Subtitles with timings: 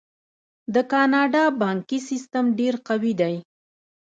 [0.73, 3.35] د کاناډا بانکي سیستم ډیر قوي دی.